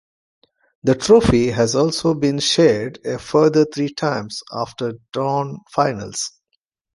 [0.81, 6.31] The trophy has also been shared a further three times after drawn finals.